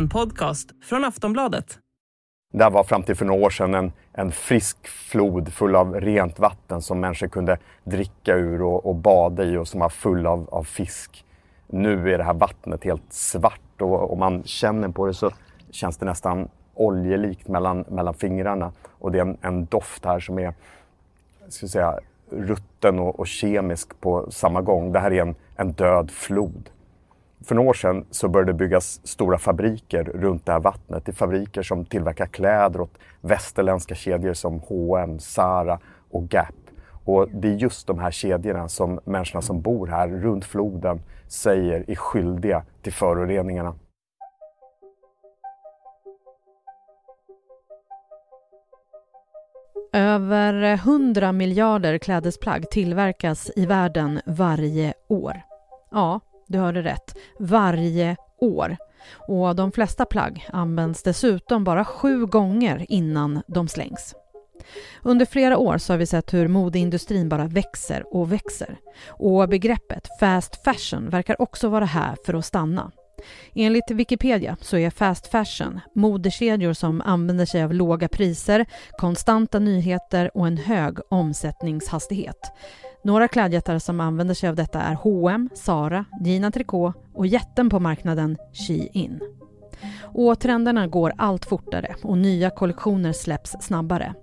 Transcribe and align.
En 0.00 0.08
podcast 0.08 0.70
från 0.82 1.04
Aftonbladet. 1.04 1.78
Det 2.52 2.64
här 2.64 2.70
var 2.70 2.84
fram 2.84 3.02
till 3.02 3.16
för 3.16 3.24
några 3.24 3.46
år 3.46 3.50
sedan 3.50 3.74
en, 3.74 3.92
en 4.12 4.32
frisk 4.32 4.88
flod 4.88 5.52
full 5.52 5.76
av 5.76 5.94
rent 5.94 6.38
vatten 6.38 6.82
som 6.82 7.00
människor 7.00 7.28
kunde 7.28 7.58
dricka 7.84 8.34
ur 8.36 8.62
och, 8.62 8.86
och 8.86 8.94
bada 8.94 9.44
i 9.44 9.56
och 9.56 9.68
som 9.68 9.80
var 9.80 9.88
full 9.88 10.26
av, 10.26 10.48
av 10.50 10.64
fisk. 10.64 11.24
Nu 11.66 12.14
är 12.14 12.18
det 12.18 12.24
här 12.24 12.34
vattnet 12.34 12.84
helt 12.84 13.12
svart 13.12 13.80
och 13.80 14.12
om 14.12 14.18
man 14.18 14.42
känner 14.42 14.88
på 14.88 15.06
det 15.06 15.14
så 15.14 15.30
känns 15.70 15.96
det 15.96 16.06
nästan 16.06 16.48
oljelikt 16.74 17.48
mellan, 17.48 17.84
mellan 17.88 18.14
fingrarna. 18.14 18.72
Och 18.88 19.12
det 19.12 19.18
är 19.18 19.22
en, 19.22 19.38
en 19.40 19.64
doft 19.64 20.04
här 20.04 20.20
som 20.20 20.38
är 20.38 20.54
ska 21.48 21.68
säga, 21.68 21.98
rutten 22.30 22.98
och, 22.98 23.20
och, 23.20 23.26
kemisk 23.26 24.00
på 24.00 24.30
samma 24.30 24.62
gång. 24.62 24.92
Det 24.92 24.98
här 24.98 25.10
är 25.10 25.22
en, 25.22 25.34
en 25.56 25.72
död 25.72 26.10
flod. 26.10 26.70
För 27.44 27.54
några 27.54 27.70
år 27.70 27.74
sedan 27.74 28.06
så 28.10 28.28
började 28.28 28.52
det 28.52 28.58
byggas 28.58 29.06
stora 29.06 29.38
fabriker 29.38 30.04
runt 30.04 30.46
det 30.46 30.52
här 30.52 30.60
vattnet. 30.60 31.04
Det 31.04 31.12
är 31.12 31.14
fabriker 31.14 31.62
som 31.62 31.84
tillverkar 31.84 32.26
kläder 32.26 32.80
åt 32.80 32.98
västerländska 33.20 33.94
kedjor 33.94 34.32
som 34.32 34.60
H&M, 34.68 35.18
Zara 35.18 35.78
och 36.10 36.34
Gap. 36.34 36.54
Och 37.04 37.28
det 37.28 37.48
är 37.48 37.52
just 37.52 37.86
de 37.86 37.98
här 37.98 38.10
kedjorna 38.10 38.68
som 38.68 39.00
människorna 39.04 39.42
som 39.42 39.60
bor 39.60 39.86
här 39.86 40.08
runt 40.08 40.44
floden 40.44 41.02
säger 41.28 41.90
är 41.90 41.94
skyldiga 41.94 42.64
till 42.82 42.92
föroreningarna. 42.92 43.74
Över 49.92 50.62
100 50.62 51.32
miljarder 51.32 51.98
klädesplagg 51.98 52.70
tillverkas 52.70 53.50
i 53.56 53.66
världen 53.66 54.20
varje 54.26 54.94
år. 55.08 55.42
Ja, 55.90 56.20
du 56.50 56.58
hörde 56.58 56.82
rätt. 56.82 57.16
Varje 57.38 58.16
år. 58.40 58.76
Och 59.28 59.56
de 59.56 59.72
flesta 59.72 60.04
plagg 60.04 60.46
används 60.52 61.02
dessutom 61.02 61.64
bara 61.64 61.84
sju 61.84 62.26
gånger 62.26 62.86
innan 62.88 63.42
de 63.46 63.68
slängs. 63.68 64.14
Under 65.02 65.26
flera 65.26 65.58
år 65.58 65.78
så 65.78 65.92
har 65.92 65.98
vi 65.98 66.06
sett 66.06 66.34
hur 66.34 66.48
modeindustrin 66.48 67.28
bara 67.28 67.46
växer 67.46 68.14
och 68.14 68.32
växer. 68.32 68.78
Och 69.08 69.48
begreppet 69.48 70.08
fast 70.20 70.64
fashion 70.64 71.10
verkar 71.10 71.42
också 71.42 71.68
vara 71.68 71.84
här 71.84 72.16
för 72.26 72.34
att 72.34 72.44
stanna. 72.44 72.90
Enligt 73.54 73.90
Wikipedia 73.90 74.56
så 74.60 74.76
är 74.76 74.90
fast 74.90 75.26
fashion 75.26 75.80
modekedjor 75.94 76.72
som 76.72 77.00
använder 77.00 77.46
sig 77.46 77.62
av 77.62 77.74
låga 77.74 78.08
priser, 78.08 78.66
konstanta 78.98 79.58
nyheter 79.58 80.36
och 80.36 80.46
en 80.46 80.56
hög 80.56 80.98
omsättningshastighet. 81.10 82.52
Några 83.04 83.28
klädjättar 83.28 83.78
som 83.78 84.00
använder 84.00 84.34
sig 84.34 84.48
av 84.48 84.56
detta 84.56 84.80
är 84.80 84.94
H&M, 84.94 85.48
Zara, 85.54 86.04
Gina 86.20 86.50
Tricot 86.50 86.94
och 87.14 87.26
jätten 87.26 87.70
på 87.70 87.80
marknaden 87.80 88.36
Shein. 88.52 89.20
Och 90.02 90.40
trenderna 90.40 90.86
går 90.86 91.12
allt 91.18 91.44
fortare 91.44 91.94
och 92.02 92.18
nya 92.18 92.50
kollektioner 92.50 93.12
släpps 93.12 93.56
snabbare. 93.60 94.14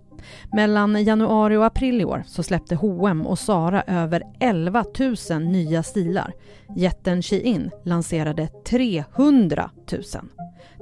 Mellan 0.53 1.03
januari 1.03 1.57
och 1.57 1.65
april 1.65 2.01
i 2.01 2.05
år 2.05 2.23
så 2.27 2.43
släppte 2.43 2.75
H&M 2.75 3.27
och 3.27 3.39
Zara 3.39 3.83
över 3.87 4.23
11 4.39 4.85
000 5.29 5.41
nya 5.41 5.83
stilar. 5.83 6.33
Jätten 6.75 7.21
Shein 7.21 7.71
lanserade 7.85 8.47
300 8.47 9.69
000. 9.91 10.01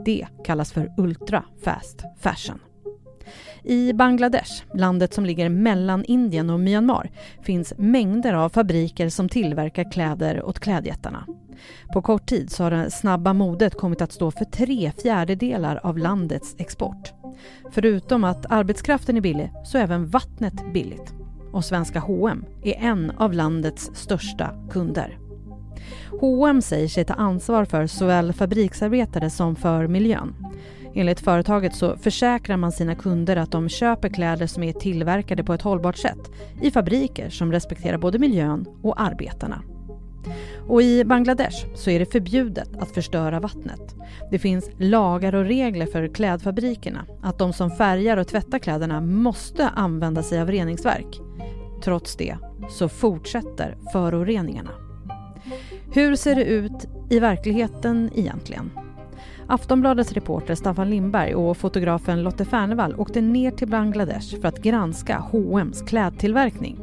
Det 0.05 0.27
kallas 0.45 0.71
för 0.71 0.93
ultra 0.97 1.43
fast 1.63 2.03
fashion. 2.19 2.59
I 3.63 3.93
Bangladesh, 3.93 4.63
landet 4.73 5.13
som 5.13 5.25
ligger 5.25 5.49
mellan 5.49 6.05
Indien 6.05 6.49
och 6.49 6.59
Myanmar, 6.59 7.11
finns 7.41 7.73
mängder 7.77 8.33
av 8.33 8.49
fabriker 8.49 9.09
som 9.09 9.29
tillverkar 9.29 9.91
kläder 9.91 10.43
åt 10.43 10.59
klädjättarna. 10.59 11.25
På 11.93 12.01
kort 12.01 12.25
tid 12.25 12.51
så 12.51 12.63
har 12.63 12.71
det 12.71 12.91
snabba 12.91 13.33
modet 13.33 13.75
kommit 13.77 14.01
att 14.01 14.11
stå 14.11 14.31
för 14.31 14.45
tre 14.45 14.91
fjärdedelar 15.03 15.79
av 15.83 15.97
landets 15.97 16.55
export. 16.57 17.13
Förutom 17.71 18.23
att 18.23 18.51
arbetskraften 18.51 19.17
är 19.17 19.21
billig 19.21 19.51
så 19.65 19.77
är 19.77 19.81
även 19.81 20.07
vattnet 20.07 20.73
billigt. 20.73 21.13
Och 21.51 21.65
svenska 21.65 21.99
H&M 21.99 22.45
är 22.63 22.73
en 22.73 23.11
av 23.11 23.33
landets 23.33 23.91
största 23.93 24.51
kunder. 24.71 25.17
H&M 26.21 26.61
säger 26.61 26.87
sig 26.87 27.05
ta 27.05 27.13
ansvar 27.13 27.65
för 27.65 27.87
såväl 27.87 28.33
fabriksarbetare 28.33 29.29
som 29.29 29.55
för 29.55 29.87
miljön. 29.87 30.35
Enligt 30.97 31.19
företaget 31.19 31.75
så 31.75 31.97
försäkrar 31.97 32.57
man 32.57 32.71
sina 32.71 32.95
kunder 32.95 33.35
att 33.35 33.51
de 33.51 33.69
köper 33.69 34.09
kläder 34.09 34.47
som 34.47 34.63
är 34.63 34.73
tillverkade 34.73 35.43
på 35.43 35.53
ett 35.53 35.61
hållbart 35.61 35.97
sätt 35.97 36.31
i 36.61 36.71
fabriker 36.71 37.29
som 37.29 37.51
respekterar 37.51 37.97
både 37.97 38.19
miljön 38.19 38.65
och 38.81 39.01
arbetarna. 39.01 39.61
Och 40.67 40.81
i 40.81 41.03
Bangladesh 41.05 41.65
så 41.75 41.89
är 41.89 41.99
det 41.99 42.11
förbjudet 42.11 42.69
att 42.79 42.91
förstöra 42.91 43.39
vattnet. 43.39 43.95
Det 44.31 44.39
finns 44.39 44.69
lagar 44.77 45.35
och 45.35 45.45
regler 45.45 45.85
för 45.85 46.07
klädfabrikerna 46.07 47.05
att 47.21 47.39
de 47.39 47.53
som 47.53 47.71
färgar 47.71 48.17
och 48.17 48.27
tvättar 48.27 48.59
kläderna 48.59 49.01
måste 49.01 49.69
använda 49.69 50.23
sig 50.23 50.41
av 50.41 50.51
reningsverk. 50.51 51.19
Trots 51.83 52.15
det 52.15 52.37
så 52.69 52.89
fortsätter 52.89 53.77
föroreningarna. 53.91 54.71
Hur 55.93 56.15
ser 56.15 56.35
det 56.35 56.45
ut 56.45 56.87
i 57.09 57.19
verkligheten 57.19 58.09
egentligen? 58.15 58.84
Aftonbladets 59.47 60.11
reporter 60.11 60.55
Staffan 60.55 60.89
Lindberg 60.89 61.35
och 61.35 61.57
fotografen 61.57 62.23
Lotte 62.23 62.45
Fernevall 62.45 62.95
åkte 62.95 63.21
ner 63.21 63.51
till 63.51 63.67
Bangladesh 63.67 64.41
för 64.41 64.47
att 64.47 64.61
granska 64.61 65.17
H&M's 65.17 65.87
klädtillverkning. 65.87 66.79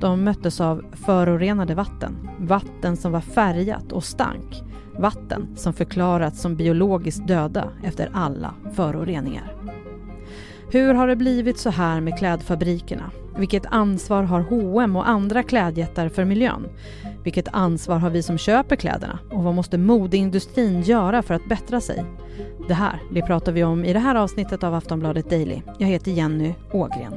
De 0.00 0.24
möttes 0.24 0.60
av 0.60 0.84
förorenade 0.92 1.74
vatten, 1.74 2.28
vatten 2.38 2.96
som 2.96 3.12
var 3.12 3.20
färgat 3.20 3.92
och 3.92 4.04
stank, 4.04 4.62
vatten 4.98 5.48
som 5.56 5.72
förklarats 5.72 6.40
som 6.40 6.56
biologiskt 6.56 7.26
döda 7.28 7.70
efter 7.84 8.10
alla 8.12 8.54
föroreningar. 8.72 9.55
Hur 10.70 10.94
har 10.94 11.08
det 11.08 11.16
blivit 11.16 11.58
så 11.58 11.70
här 11.70 12.00
med 12.00 12.18
klädfabrikerna? 12.18 13.10
Vilket 13.36 13.66
ansvar 13.66 14.22
har 14.22 14.40
H&M 14.40 14.96
och 14.96 15.08
andra 15.08 15.42
klädjättar 15.42 16.08
för 16.08 16.24
miljön? 16.24 16.68
Vilket 17.24 17.48
ansvar 17.52 17.98
har 17.98 18.10
vi 18.10 18.22
som 18.22 18.38
köper 18.38 18.76
kläderna? 18.76 19.18
Och 19.30 19.44
vad 19.44 19.54
måste 19.54 19.78
modeindustrin 19.78 20.82
göra 20.82 21.22
för 21.22 21.34
att 21.34 21.48
bättra 21.48 21.80
sig? 21.80 22.04
Det 22.68 22.74
här 22.74 23.00
det 23.12 23.22
pratar 23.22 23.52
vi 23.52 23.64
om 23.64 23.84
i 23.84 23.92
det 23.92 23.98
här 23.98 24.14
avsnittet 24.14 24.64
av 24.64 24.74
Aftonbladet 24.74 25.30
Daily. 25.30 25.62
Jag 25.78 25.88
heter 25.88 26.10
Jenny 26.10 26.54
Ågren. 26.72 27.14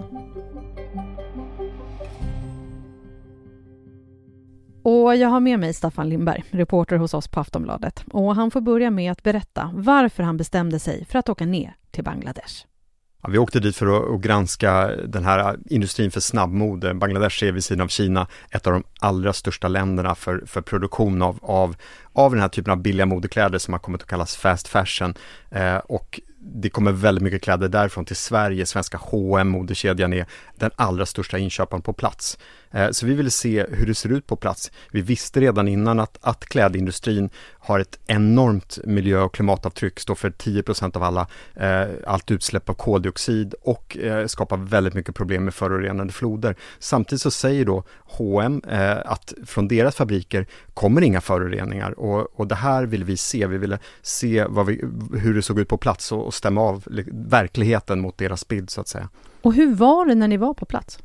Och 4.83 5.15
jag 5.15 5.29
har 5.29 5.39
med 5.39 5.59
mig 5.59 5.73
Staffan 5.73 6.09
Lindberg, 6.09 6.43
reporter 6.49 6.97
hos 6.97 7.13
oss 7.13 7.27
på 7.27 7.39
Aftonbladet. 7.39 8.03
Och 8.11 8.35
han 8.35 8.51
får 8.51 8.61
börja 8.61 8.91
med 8.91 9.11
att 9.11 9.23
berätta 9.23 9.71
varför 9.73 10.23
han 10.23 10.37
bestämde 10.37 10.79
sig 10.79 11.05
för 11.05 11.19
att 11.19 11.29
åka 11.29 11.45
ner 11.45 11.75
till 11.91 12.03
Bangladesh. 12.03 12.68
Ja, 13.21 13.29
vi 13.29 13.37
åkte 13.37 13.59
dit 13.59 13.75
för 13.75 14.15
att, 14.15 14.21
granska 14.21 14.87
den 14.87 15.25
här 15.25 15.57
industrin 15.69 16.11
för 16.11 16.19
snabbmode. 16.19 16.93
Bangladesh 16.93 17.43
är 17.43 17.51
vid 17.51 17.63
sidan 17.63 17.83
av 17.83 17.87
Kina 17.87 18.27
ett 18.51 18.67
av 18.67 18.73
de 18.73 18.83
allra 18.99 19.33
största 19.33 19.67
länderna 19.67 20.15
för, 20.15 20.43
för 20.45 20.61
produktion 20.61 21.21
av, 21.21 21.39
av, 21.41 21.75
av 22.13 22.31
den 22.31 22.41
här 22.41 22.49
typen 22.49 22.71
av 22.71 22.77
billiga 22.77 23.05
modekläder 23.05 23.57
som 23.57 23.73
har 23.73 23.79
kommit 23.79 24.01
att 24.01 24.07
kallas 24.07 24.35
fast 24.35 24.67
fashion. 24.67 25.13
Eh, 25.51 25.77
och 25.77 26.19
det 26.41 26.69
kommer 26.69 26.91
väldigt 26.91 27.23
mycket 27.23 27.41
kläder 27.41 27.67
därifrån 27.67 28.05
till 28.05 28.15
Sverige. 28.15 28.65
Svenska 28.65 28.97
H&M 28.97 29.47
modekedjan 29.47 30.13
är 30.13 30.25
den 30.55 30.71
allra 30.75 31.05
största 31.05 31.37
inköparen 31.37 31.81
på 31.81 31.93
plats. 31.93 32.37
Eh, 32.71 32.89
så 32.91 33.05
vi 33.05 33.13
ville 33.13 33.29
se 33.29 33.65
hur 33.71 33.85
det 33.85 33.95
ser 33.95 34.09
ut 34.09 34.27
på 34.27 34.35
plats. 34.35 34.71
Vi 34.91 35.01
visste 35.01 35.39
redan 35.39 35.67
innan 35.67 35.99
att, 35.99 36.17
att 36.21 36.45
klädindustrin 36.45 37.29
har 37.59 37.79
ett 37.79 37.99
enormt 38.07 38.79
miljö 38.83 39.21
och 39.21 39.33
klimatavtryck, 39.33 39.99
står 39.99 40.15
för 40.15 40.29
10% 40.29 40.97
av 40.97 41.03
alla, 41.03 41.27
eh, 41.55 41.87
allt 42.07 42.31
utsläpp 42.31 42.69
av 42.69 42.73
koldioxid 42.73 43.53
och 43.61 43.97
eh, 43.97 44.27
skapar 44.27 44.57
väldigt 44.57 44.93
mycket 44.93 45.15
problem 45.15 45.43
med 45.45 45.53
förorenade 45.53 46.11
floder. 46.11 46.55
Samtidigt 46.79 47.21
så 47.21 47.31
säger 47.31 47.65
då 47.65 47.83
H&M 47.97 48.61
eh, 48.69 48.97
att 49.05 49.33
från 49.45 49.67
deras 49.67 49.95
fabriker 49.95 50.47
kommer 50.73 51.01
inga 51.01 51.21
föroreningar 51.21 51.99
och, 51.99 52.39
och 52.39 52.47
det 52.47 52.55
här 52.55 52.85
vill 52.85 53.03
vi 53.03 53.17
se. 53.17 53.47
Vi 53.47 53.57
ville 53.57 53.79
se 54.01 54.45
vi, 54.67 54.85
hur 55.19 55.33
det 55.33 55.41
såg 55.41 55.59
ut 55.59 55.67
på 55.67 55.77
plats 55.77 56.11
och, 56.11 56.28
och 56.29 56.33
stämma 56.33 56.61
av 56.61 56.83
verkligheten 57.11 57.99
mot 57.99 58.17
deras 58.17 58.47
bild 58.47 58.69
så 58.69 58.81
att 58.81 58.87
säga. 58.87 59.09
Och 59.41 59.53
hur 59.53 59.75
var 59.75 60.05
det 60.05 60.15
när 60.15 60.27
ni 60.27 60.37
var 60.37 60.53
på 60.53 60.65
plats? 60.65 60.99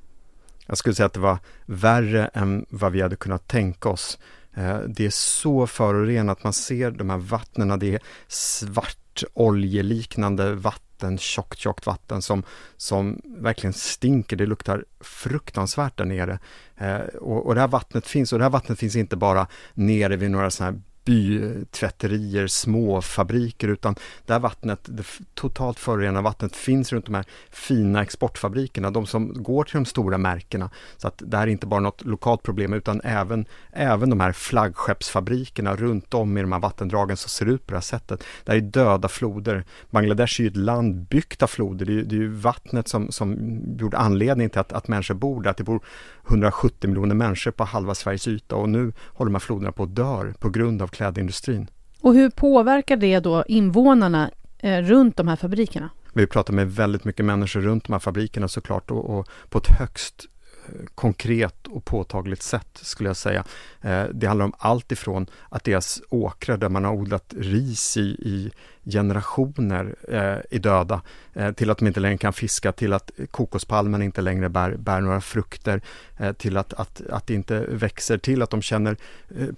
Jag 0.67 0.79
skulle 0.79 0.95
säga 0.95 1.07
att 1.07 1.13
det 1.13 1.21
var 1.21 1.39
värre 1.67 2.27
än 2.35 2.67
vad 2.69 2.93
vi 2.93 3.03
hade 3.03 3.17
kunnat 3.17 3.49
tänka 3.49 3.89
oss. 3.89 4.19
Eh, 4.55 4.79
det 4.79 5.07
är 5.07 5.11
så 5.11 5.67
förorenat, 5.67 6.45
man 6.45 6.53
ser 6.53 6.91
de 6.91 7.11
här 7.11 7.19
vattnen, 7.19 7.79
det 7.79 7.95
är 7.95 8.01
svart 8.29 9.25
oljeliknande 9.35 10.55
vatten, 10.55 11.19
tjockt, 11.19 11.59
tjockt 11.59 11.87
vatten 11.87 12.23
som, 12.23 12.43
som 12.77 13.21
verkligen 13.25 13.73
stinker, 13.73 14.37
det 14.37 14.47
luktar 14.47 14.85
fruktansvärt 15.01 15.99
där 15.99 16.05
nere. 16.05 16.39
Eh, 16.77 17.01
och, 17.01 17.47
och 17.47 17.55
det 17.55 17.61
här 17.61 17.69
vattnet 17.69 18.07
finns, 18.07 18.33
och 18.33 18.39
det 18.39 18.45
här 18.45 18.51
vattnet 18.51 18.79
finns 18.79 18.97
inte 18.97 19.17
bara 19.17 19.47
nere 19.75 20.17
vid 20.17 20.31
några 20.31 20.51
sådana 20.51 20.73
här 20.73 20.83
bytvätterier, 21.05 22.47
små 22.47 23.03
fabriker 23.03 23.69
utan 23.69 23.95
det 24.27 24.33
här 24.33 24.41
vattnet, 24.41 24.81
det 24.85 25.05
totalt 25.35 25.79
förorenade 25.79 26.25
vattnet 26.25 26.57
finns 26.57 26.93
runt 26.93 27.07
de 27.07 27.15
här 27.15 27.25
fina 27.51 28.03
exportfabrikerna, 28.03 28.91
de 28.91 29.07
som 29.07 29.43
går 29.43 29.65
till 29.65 29.75
de 29.75 29.85
stora 29.85 30.19
märkena. 30.19 30.71
Så 30.97 31.09
att 31.09 31.23
det 31.27 31.37
här 31.37 31.47
är 31.47 31.51
inte 31.51 31.67
bara 31.67 31.81
något 31.81 32.05
lokalt 32.05 32.43
problem 32.43 32.73
utan 32.73 33.01
även, 33.01 33.47
även 33.73 34.11
de 34.11 34.21
här 34.21 34.33
flaggskeppsfabrikerna 34.33 35.77
runt 35.77 36.15
om 36.15 36.39
i 36.39 36.41
de 36.41 36.53
här 36.53 36.61
vattendragen 36.61 37.17
som 37.17 37.29
ser 37.29 37.47
ut 37.47 37.67
på 37.67 37.71
det 37.71 37.77
här 37.77 37.83
sättet. 37.83 38.25
Det 38.45 38.53
här 38.53 38.59
är 38.59 38.63
döda 38.63 39.09
floder. 39.09 39.65
Bangladesh 39.91 40.41
är 40.41 40.45
ju 40.45 40.51
ett 40.51 40.57
land 40.57 40.97
byggt 40.97 41.43
av 41.43 41.47
floder, 41.47 41.87
det 41.87 41.93
är, 41.93 42.03
det 42.03 42.15
är 42.15 42.21
ju 42.21 42.29
vattnet 42.29 42.89
som, 42.89 43.11
som 43.11 43.61
gjorde 43.79 43.99
anledning 43.99 44.51
till 44.51 44.61
att, 44.61 44.73
att 44.73 44.89
människor 44.89 45.15
bor 45.15 45.43
där, 45.43 45.51
att 45.51 45.57
det 45.57 45.65
bor 45.65 45.81
170 46.29 46.89
miljoner 46.89 47.15
människor 47.15 47.51
på 47.51 47.65
halva 47.65 47.95
Sveriges 47.95 48.29
yta 48.29 48.57
och 48.57 48.69
nu 48.69 48.93
håller 49.07 49.31
de 49.31 49.35
här 49.35 49.41
floderna 49.41 49.73
på 49.73 49.83
att 49.83 49.95
dö 49.95 50.33
på 50.39 50.51
grund 50.51 50.83
av 50.83 50.87
klädindustrin. 50.95 51.71
Och 52.01 52.15
hur 52.15 52.31
påverkar 52.31 52.97
det 52.97 53.21
då 53.21 53.45
invånarna 53.49 54.31
eh, 54.59 54.83
runt 54.83 55.17
de 55.17 55.29
här 55.29 55.37
fabrikerna? 55.37 55.91
Vi 56.13 56.27
pratar 56.27 56.53
med 56.53 56.73
väldigt 56.73 57.05
mycket 57.05 57.27
människor 57.27 57.61
runt 57.61 57.85
de 57.85 57.93
här 57.93 58.01
fabrikerna 58.01 58.49
såklart 58.49 58.91
och, 58.91 59.19
och 59.19 59.29
på 59.49 59.59
ett 59.59 59.79
högst 59.79 60.25
konkret 60.95 61.67
och 61.67 61.85
påtagligt 61.85 62.43
sätt 62.43 62.69
skulle 62.73 63.09
jag 63.09 63.17
säga. 63.17 63.45
Eh, 63.81 64.05
det 64.05 64.27
handlar 64.27 64.45
om 64.45 64.53
allt 64.59 64.93
ifrån 64.93 65.27
att 65.49 65.65
deras 65.65 66.03
åkrar 66.09 66.57
där 66.57 66.69
man 66.69 66.85
har 66.85 66.93
odlat 66.93 67.35
ris 67.37 67.97
i, 67.97 68.01
i 68.01 68.51
generationer 68.91 69.95
eh, 70.09 70.57
är 70.57 70.59
döda, 70.59 71.01
eh, 71.33 71.53
till 71.53 71.71
att 71.71 71.79
de 71.79 71.87
inte 71.87 72.01
längre 72.01 72.19
kan 72.19 72.33
fiska, 72.33 72.73
till 72.73 72.93
att 72.93 73.11
kokospalmen 73.31 74.03
inte 74.03 74.21
längre 74.21 74.49
bär, 74.49 74.77
bär 74.77 75.01
några 75.01 75.21
frukter, 75.21 75.83
till 76.39 76.57
att, 76.57 76.73
att, 76.73 77.03
att 77.11 77.27
det 77.27 77.35
inte 77.35 77.67
växer, 77.69 78.19
till 78.19 78.43
att 78.43 78.51
de 78.51 78.63
känner 78.63 78.97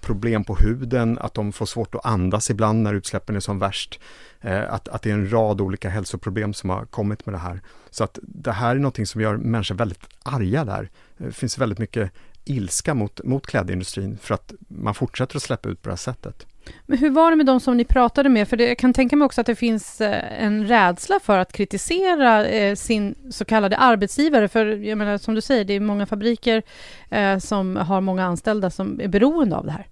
problem 0.01 0.43
på 0.43 0.55
huden, 0.55 1.17
att 1.17 1.33
de 1.33 1.51
får 1.51 1.65
svårt 1.65 1.95
att 1.95 2.05
andas 2.05 2.49
ibland 2.49 2.83
när 2.83 2.93
utsläppen 2.93 3.35
är 3.35 3.39
som 3.39 3.59
värst. 3.59 3.99
Eh, 4.41 4.73
att, 4.73 4.87
att 4.87 5.01
det 5.01 5.09
är 5.09 5.13
en 5.13 5.31
rad 5.31 5.61
olika 5.61 5.89
hälsoproblem 5.89 6.53
som 6.53 6.69
har 6.69 6.85
kommit 6.85 7.25
med 7.25 7.35
det 7.35 7.39
här. 7.39 7.61
Så 7.89 8.03
att 8.03 8.19
det 8.21 8.51
här 8.51 8.75
är 8.75 8.79
någonting 8.79 9.05
som 9.05 9.21
gör 9.21 9.37
människor 9.37 9.75
väldigt 9.75 10.03
arga 10.23 10.65
där. 10.65 10.89
Det 11.17 11.31
finns 11.31 11.57
väldigt 11.57 11.79
mycket 11.79 12.11
ilska 12.45 12.93
mot, 12.93 13.23
mot 13.23 13.47
klädindustrin 13.47 14.17
för 14.21 14.33
att 14.33 14.53
man 14.67 14.93
fortsätter 14.93 15.35
att 15.35 15.43
släppa 15.43 15.69
ut 15.69 15.81
på 15.81 15.89
det 15.89 15.91
här 15.91 15.97
sättet. 15.97 16.45
Men 16.85 16.97
hur 16.97 17.09
var 17.09 17.31
det 17.31 17.37
med 17.37 17.45
de 17.45 17.59
som 17.59 17.77
ni 17.77 17.85
pratade 17.85 18.29
med? 18.29 18.47
För 18.47 18.57
det, 18.57 18.67
jag 18.67 18.77
kan 18.77 18.93
tänka 18.93 19.15
mig 19.15 19.25
också 19.25 19.41
att 19.41 19.47
det 19.47 19.55
finns 19.55 20.01
eh, 20.01 20.43
en 20.43 20.67
rädsla 20.67 21.19
för 21.23 21.37
att 21.37 21.53
kritisera 21.53 22.45
eh, 22.45 22.75
sin 22.75 23.15
så 23.31 23.45
kallade 23.45 23.77
arbetsgivare. 23.77 24.47
För 24.47 24.65
jag 24.65 24.97
menar, 24.97 25.17
som 25.17 25.35
du 25.35 25.41
säger, 25.41 25.65
det 25.65 25.73
är 25.73 25.79
många 25.79 26.05
fabriker 26.05 26.63
eh, 27.09 27.37
som 27.37 27.75
har 27.75 28.01
många 28.01 28.25
anställda 28.25 28.69
som 28.69 29.01
är 29.01 29.07
beroende 29.07 29.55
av 29.55 29.65
det 29.65 29.71
här. 29.71 29.87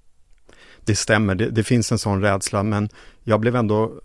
Det 0.86 0.95
stämmer, 0.95 1.36
det, 1.36 1.50
det 1.50 1.63
finns 1.63 1.91
en 1.91 2.00
sån 2.00 2.21
rädsla, 2.21 2.63
men 2.63 2.89
jag 3.24 3.39
blev 3.39 3.56
ändå 3.56 4.01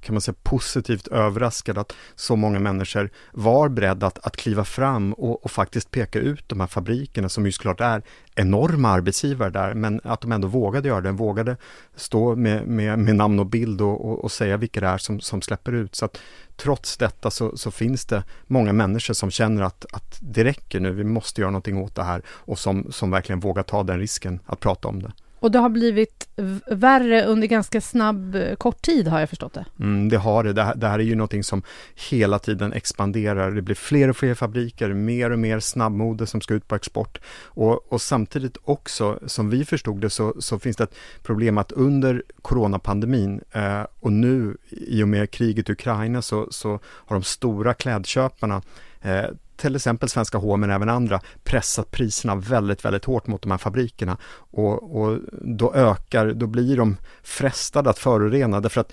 kan 0.00 0.14
man 0.14 0.20
säga, 0.20 0.34
positivt 0.42 1.06
överraskad 1.06 1.78
att 1.78 1.92
så 2.14 2.36
många 2.36 2.58
människor 2.58 3.10
var 3.32 3.68
beredda 3.68 4.06
att, 4.06 4.26
att 4.26 4.36
kliva 4.36 4.64
fram 4.64 5.12
och, 5.12 5.44
och, 5.44 5.50
faktiskt 5.50 5.90
peka 5.90 6.18
ut 6.18 6.48
de 6.48 6.60
här 6.60 6.66
fabrikerna 6.66 7.28
som 7.28 7.46
ju 7.46 7.52
såklart 7.52 7.80
är 7.80 8.02
enorma 8.34 8.88
arbetsgivare 8.88 9.50
där, 9.50 9.74
men 9.74 10.00
att 10.04 10.20
de 10.20 10.32
ändå 10.32 10.48
vågade 10.48 10.88
göra 10.88 11.00
det, 11.00 11.12
vågade 11.12 11.56
stå 11.96 12.36
med, 12.36 12.66
med, 12.66 12.98
med 12.98 13.16
namn 13.16 13.38
och 13.38 13.46
bild 13.46 13.80
och, 13.80 14.04
och, 14.04 14.24
och, 14.24 14.32
säga 14.32 14.56
vilka 14.56 14.80
det 14.80 14.86
är 14.86 14.98
som, 14.98 15.20
som 15.20 15.42
släpper 15.42 15.72
ut. 15.72 15.94
Så 15.94 16.04
att 16.04 16.18
trots 16.56 16.96
detta 16.96 17.30
så, 17.30 17.56
så, 17.56 17.70
finns 17.70 18.04
det 18.04 18.24
många 18.46 18.72
människor 18.72 19.14
som 19.14 19.30
känner 19.30 19.62
att, 19.62 19.86
att 19.92 20.18
det 20.20 20.44
räcker 20.44 20.80
nu, 20.80 20.92
vi 20.92 21.04
måste 21.04 21.40
göra 21.40 21.50
någonting 21.50 21.78
åt 21.78 21.94
det 21.94 22.02
här 22.02 22.22
och 22.28 22.58
som, 22.58 22.92
som 22.92 23.10
verkligen 23.10 23.40
vågar 23.40 23.62
ta 23.62 23.82
den 23.82 23.98
risken 23.98 24.40
att 24.46 24.60
prata 24.60 24.88
om 24.88 25.02
det. 25.02 25.12
Och 25.40 25.50
det 25.50 25.58
har 25.58 25.68
blivit 25.68 26.28
värre 26.66 27.24
under 27.24 27.46
ganska 27.46 27.80
snabb, 27.80 28.34
eh, 28.34 28.54
kort 28.54 28.82
tid 28.82 29.08
har 29.08 29.20
jag 29.20 29.28
förstått 29.28 29.54
det. 29.54 29.64
Mm, 29.80 30.08
det 30.08 30.16
har 30.16 30.44
det. 30.44 30.52
det 30.52 30.62
här, 30.62 30.74
det 30.74 30.88
här 30.88 30.98
är 30.98 31.02
ju 31.02 31.14
någonting 31.14 31.44
som 31.44 31.62
hela 32.10 32.38
tiden 32.38 32.72
expanderar. 32.72 33.50
Det 33.50 33.62
blir 33.62 33.74
fler 33.74 34.08
och 34.08 34.16
fler 34.16 34.34
fabriker, 34.34 34.92
mer 34.92 35.30
och 35.30 35.38
mer 35.38 35.60
snabbmode 35.60 36.26
som 36.26 36.40
ska 36.40 36.54
ut 36.54 36.68
på 36.68 36.74
export. 36.74 37.18
Och, 37.44 37.92
och 37.92 38.02
samtidigt 38.02 38.56
också, 38.64 39.18
som 39.26 39.50
vi 39.50 39.64
förstod 39.64 40.00
det, 40.00 40.10
så, 40.10 40.34
så 40.38 40.58
finns 40.58 40.76
det 40.76 40.84
ett 40.84 40.94
problem 41.22 41.58
att 41.58 41.72
under 41.72 42.22
coronapandemin 42.42 43.40
eh, 43.52 43.82
och 44.00 44.12
nu 44.12 44.56
i 44.70 45.02
och 45.02 45.08
med 45.08 45.30
kriget 45.30 45.68
i 45.68 45.72
Ukraina 45.72 46.22
så, 46.22 46.46
så 46.50 46.80
har 46.84 47.16
de 47.16 47.22
stora 47.22 47.74
klädköparna 47.74 48.62
eh, 49.02 49.24
till 49.58 49.76
exempel 49.76 50.08
svenska 50.08 50.38
H 50.38 50.56
men 50.56 50.70
även 50.70 50.88
andra 50.88 51.20
pressat 51.44 51.90
priserna 51.90 52.34
väldigt, 52.34 52.84
väldigt 52.84 53.04
hårt 53.04 53.26
mot 53.26 53.42
de 53.42 53.50
här 53.50 53.58
fabrikerna 53.58 54.16
och, 54.50 55.00
och, 55.00 55.18
då 55.42 55.74
ökar, 55.74 56.32
då 56.32 56.46
blir 56.46 56.76
de 56.76 56.96
frestade 57.22 57.90
att 57.90 57.98
förorena 57.98 58.60
därför 58.60 58.80
att 58.80 58.92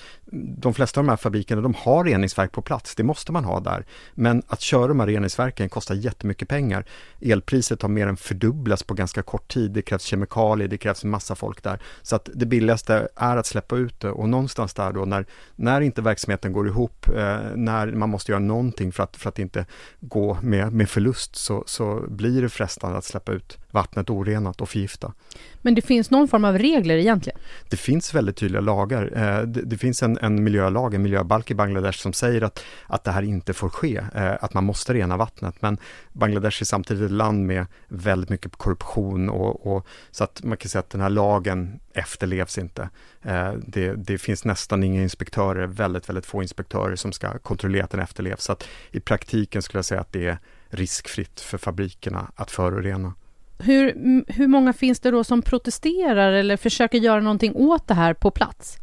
de 0.57 0.73
flesta 0.73 0.99
av 0.99 1.05
de 1.05 1.09
här 1.09 1.17
fabrikerna 1.17 1.61
de 1.61 1.73
har 1.77 2.03
reningsverk 2.03 2.51
på 2.51 2.61
plats, 2.61 2.95
det 2.95 3.03
måste 3.03 3.31
man 3.31 3.45
ha 3.45 3.59
där. 3.59 3.85
Men 4.13 4.43
att 4.47 4.61
köra 4.61 4.87
de 4.87 4.99
här 4.99 5.07
reningsverken 5.07 5.69
kostar 5.69 5.95
jättemycket 5.95 6.47
pengar. 6.47 6.85
Elpriset 7.21 7.81
har 7.81 7.89
mer 7.89 8.07
än 8.07 8.17
fördubblats 8.17 8.83
på 8.83 8.93
ganska 8.93 9.21
kort 9.21 9.47
tid, 9.47 9.71
det 9.71 9.81
krävs 9.81 10.03
kemikalier, 10.03 10.67
det 10.67 10.77
krävs 10.77 11.03
en 11.03 11.09
massa 11.09 11.35
folk 11.35 11.63
där. 11.63 11.79
Så 12.01 12.15
att 12.15 12.29
det 12.33 12.45
billigaste 12.45 13.07
är 13.15 13.37
att 13.37 13.45
släppa 13.45 13.75
ut 13.75 13.99
det 13.99 14.09
och 14.09 14.29
någonstans 14.29 14.73
där 14.73 14.91
då 14.91 15.05
när, 15.05 15.25
när 15.55 15.81
inte 15.81 16.01
verksamheten 16.01 16.53
går 16.53 16.67
ihop, 16.67 17.07
eh, 17.07 17.39
när 17.55 17.91
man 17.91 18.09
måste 18.09 18.31
göra 18.31 18.39
någonting 18.39 18.91
för 18.91 19.03
att, 19.03 19.15
för 19.15 19.29
att 19.29 19.39
inte 19.39 19.65
gå 19.99 20.37
med, 20.41 20.54
med 20.71 20.89
förlust 20.89 21.35
så, 21.35 21.63
så 21.67 22.05
blir 22.07 22.41
det 22.41 22.49
frestande 22.49 22.97
att 22.97 23.05
släppa 23.05 23.31
ut 23.31 23.57
vattnet 23.75 24.09
orenat 24.09 24.61
och 24.61 24.69
förgifta. 24.69 25.13
Men 25.61 25.75
det 25.75 25.81
finns 25.81 26.11
någon 26.11 26.27
form 26.27 26.45
av 26.45 26.57
regler 26.57 26.97
egentligen? 26.97 27.39
Det 27.69 27.77
finns 27.77 28.13
väldigt 28.13 28.37
tydliga 28.37 28.61
lagar. 28.61 29.11
Eh, 29.15 29.41
det, 29.41 29.61
det 29.61 29.77
finns 29.77 30.03
en, 30.03 30.17
en 30.21 30.43
miljölag, 30.43 30.93
en 30.93 31.01
miljöbalk 31.01 31.51
i 31.51 31.55
Bangladesh 31.55 31.99
som 31.99 32.13
säger 32.13 32.41
att, 32.41 32.63
att 32.87 33.03
det 33.03 33.11
här 33.11 33.21
inte 33.21 33.53
får 33.53 33.69
ske, 33.69 34.01
eh, 34.15 34.33
att 34.41 34.53
man 34.53 34.63
måste 34.63 34.93
rena 34.93 35.17
vattnet. 35.17 35.55
Men 35.59 35.77
Bangladesh 36.13 36.61
är 36.61 36.65
samtidigt 36.65 37.03
ett 37.03 37.11
land 37.11 37.45
med 37.45 37.65
väldigt 37.87 38.29
mycket 38.29 38.55
korruption 38.55 39.29
och, 39.29 39.75
och 39.75 39.87
så 40.11 40.23
att 40.23 40.43
man 40.43 40.57
kan 40.57 40.69
säga 40.69 40.79
att 40.79 40.89
den 40.89 41.01
här 41.01 41.09
lagen 41.09 41.79
efterlevs 41.93 42.57
inte. 42.57 42.89
Eh, 43.21 43.53
det, 43.67 43.93
det, 43.93 44.17
finns 44.17 44.45
nästan 44.45 44.83
inga 44.83 45.01
inspektörer, 45.01 45.67
väldigt, 45.67 46.09
väldigt 46.09 46.25
få 46.25 46.41
inspektörer 46.41 46.95
som 46.95 47.11
ska 47.11 47.37
kontrollera 47.37 47.83
att 47.83 47.91
den 47.91 47.99
efterlevs. 47.99 48.43
Så 48.43 48.51
att 48.51 48.67
i 48.91 48.99
praktiken 48.99 49.61
skulle 49.61 49.77
jag 49.77 49.85
säga 49.85 50.01
att 50.01 50.11
det 50.11 50.27
är 50.27 50.37
riskfritt 50.69 51.39
för 51.39 51.57
fabrikerna 51.57 52.31
att 52.35 52.51
förorena. 52.51 53.13
Hur, 53.59 53.93
hur 54.27 54.47
många 54.47 54.73
finns 54.73 54.99
det 54.99 55.11
då 55.11 55.23
som 55.23 55.41
protesterar 55.41 56.31
eller 56.31 56.57
försöker 56.57 56.97
göra 56.97 57.21
någonting 57.21 57.55
åt 57.55 57.87
det 57.87 57.93
här 57.93 58.13
på 58.13 58.31
plats? 58.31 58.77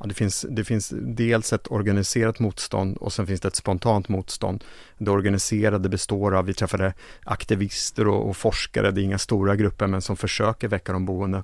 Ja, 0.00 0.06
det, 0.06 0.14
finns, 0.14 0.46
det 0.50 0.64
finns 0.64 0.92
dels 0.96 1.52
ett 1.52 1.70
organiserat 1.70 2.38
motstånd 2.38 2.96
och 2.96 3.12
sen 3.12 3.26
finns 3.26 3.40
det 3.40 3.48
ett 3.48 3.56
spontant 3.56 4.08
motstånd. 4.08 4.64
Det 4.98 5.10
organiserade 5.10 5.88
består 5.88 6.34
av, 6.34 6.44
vi 6.44 6.54
träffade 6.54 6.94
aktivister 7.24 8.08
och, 8.08 8.28
och 8.28 8.36
forskare, 8.36 8.90
det 8.90 9.00
är 9.00 9.04
inga 9.04 9.18
stora 9.18 9.56
grupper 9.56 9.86
men 9.86 10.02
som 10.02 10.16
försöker 10.16 10.68
väcka 10.68 10.92
de 10.92 11.06
boende. 11.06 11.42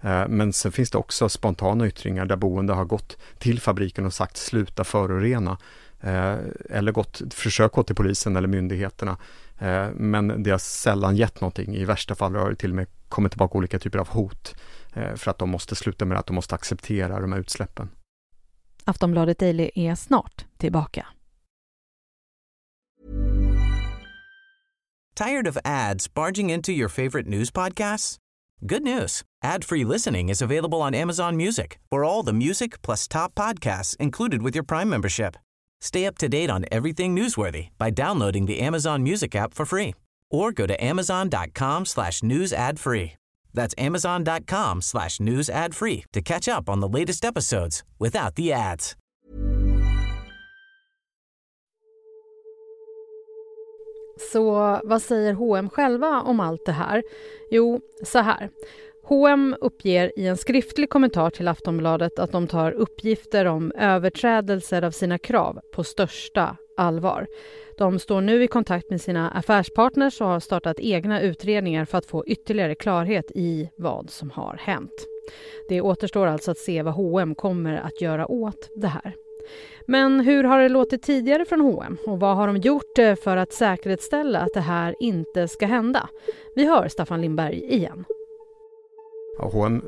Eh, 0.00 0.28
men 0.28 0.52
sen 0.52 0.72
finns 0.72 0.90
det 0.90 0.98
också 0.98 1.28
spontana 1.28 1.86
yttringar 1.86 2.26
där 2.26 2.36
boende 2.36 2.72
har 2.72 2.84
gått 2.84 3.16
till 3.38 3.60
fabriken 3.60 4.06
och 4.06 4.14
sagt 4.14 4.36
sluta 4.36 4.84
förorena. 4.84 5.58
Eh, 6.00 6.36
eller 6.70 6.92
gått, 6.92 7.22
försökt 7.30 7.74
gå 7.74 7.82
till 7.82 7.96
polisen 7.96 8.36
eller 8.36 8.48
myndigheterna. 8.48 9.16
Eh, 9.58 9.90
men 9.94 10.42
det 10.42 10.50
har 10.50 10.58
sällan 10.58 11.16
gett 11.16 11.40
någonting. 11.40 11.74
I 11.74 11.84
värsta 11.84 12.14
fall 12.14 12.34
har 12.34 12.50
det 12.50 12.56
till 12.56 12.70
och 12.70 12.76
med 12.76 12.86
kommit 13.08 13.32
tillbaka 13.32 13.58
olika 13.58 13.78
typer 13.78 13.98
av 13.98 14.08
hot 14.08 14.54
eh, 14.94 15.14
för 15.14 15.30
att 15.30 15.38
de 15.38 15.50
måste 15.50 15.76
sluta 15.76 16.04
med 16.04 16.18
att 16.18 16.26
de 16.26 16.34
måste 16.34 16.54
acceptera 16.54 17.20
de 17.20 17.32
här 17.32 17.40
utsläppen. 17.40 17.90
Aftonbladet 18.84 19.38
Daily 19.38 19.70
är 19.74 19.94
snart 19.94 20.44
tillbaka. 20.58 21.06
Tired 25.14 25.48
of 25.48 25.56
ads 25.64 26.14
barging 26.14 26.50
into 26.50 26.72
your 26.72 26.88
favorite 26.88 27.28
news 27.28 27.50
podcasts? 27.50 28.18
Good 28.60 28.82
news. 28.82 29.22
Ad-free 29.44 29.84
listening 29.84 30.28
is 30.30 30.42
available 30.42 30.82
on 30.82 30.94
Amazon 30.94 31.36
Music 31.36 31.78
for 31.90 32.04
all 32.04 32.22
the 32.22 32.32
music 32.32 32.82
plus 32.82 33.08
top 33.08 33.34
podcasts 33.34 33.96
included 33.98 34.42
with 34.42 34.56
your 34.56 34.64
Prime 34.64 34.90
membership. 34.90 35.36
Stay 35.86 36.04
up 36.04 36.18
to 36.18 36.28
date 36.28 36.50
on 36.50 36.64
everything 36.72 37.14
newsworthy 37.14 37.68
by 37.78 37.90
downloading 37.90 38.46
the 38.46 38.58
Amazon 38.58 39.04
Music 39.04 39.36
app 39.36 39.54
for 39.54 39.64
free 39.64 39.94
or 40.32 40.50
go 40.50 40.66
to 40.66 40.74
amazon.com 40.84 41.84
slash 41.86 42.24
news 42.24 42.52
ad 42.52 42.80
free. 42.80 43.12
That's 43.54 43.72
amazon.com 43.78 44.82
slash 44.82 45.20
news 45.20 45.48
ad 45.48 45.76
free 45.76 46.04
to 46.12 46.20
catch 46.20 46.48
up 46.48 46.68
on 46.68 46.80
the 46.80 46.88
latest 46.88 47.24
episodes 47.24 47.84
without 48.00 48.34
the 48.34 48.52
ads. 48.52 48.96
Så 54.32 54.80
vad 54.84 55.02
säger 55.02 55.34
H&M 55.34 55.70
själva 55.70 56.20
om 56.20 56.40
allt 56.40 56.66
det 56.66 56.72
här? 56.72 57.02
Jo, 57.50 57.80
så 58.04 58.18
här. 58.18 58.50
H&M 59.08 59.56
uppger 59.60 60.12
i 60.18 60.26
en 60.26 60.36
skriftlig 60.36 60.90
kommentar 60.90 61.30
till 61.30 61.48
Aftonbladet 61.48 62.18
att 62.18 62.32
de 62.32 62.46
tar 62.46 62.72
uppgifter 62.72 63.44
om 63.44 63.72
överträdelser 63.72 64.82
av 64.82 64.90
sina 64.90 65.18
krav 65.18 65.60
på 65.72 65.84
största 65.84 66.56
allvar. 66.76 67.26
De 67.78 67.98
står 67.98 68.20
nu 68.20 68.42
i 68.42 68.48
kontakt 68.48 68.90
med 68.90 69.00
sina 69.00 69.30
affärspartners 69.30 70.20
och 70.20 70.26
har 70.26 70.40
startat 70.40 70.80
egna 70.80 71.20
utredningar 71.20 71.84
för 71.84 71.98
att 71.98 72.06
få 72.06 72.26
ytterligare 72.26 72.74
klarhet 72.74 73.30
i 73.34 73.70
vad 73.76 74.10
som 74.10 74.30
har 74.30 74.56
hänt. 74.56 75.06
Det 75.68 75.80
återstår 75.80 76.26
alltså 76.26 76.50
att 76.50 76.58
se 76.58 76.82
vad 76.82 76.94
H&M 76.94 77.34
kommer 77.34 77.76
att 77.76 78.00
göra 78.00 78.26
åt 78.26 78.70
det 78.74 78.88
här. 78.88 79.14
Men 79.86 80.20
hur 80.20 80.44
har 80.44 80.62
det 80.62 80.68
låtit 80.68 81.02
tidigare 81.02 81.44
från 81.44 81.60
H&M 81.60 81.96
och 82.06 82.20
vad 82.20 82.36
har 82.36 82.46
de 82.46 82.56
gjort 82.56 82.98
eh, 82.98 83.14
för 83.14 83.36
att 83.36 83.52
säkerställa 83.52 84.38
att 84.38 84.54
det 84.54 84.60
här 84.60 84.94
inte 85.00 85.48
ska 85.48 85.66
hända? 85.66 86.08
Vi 86.54 86.66
hör 86.66 86.88
Staffan 86.88 87.20
Lindberg 87.20 87.64
igen. 87.64 88.04
H&M 89.38 89.82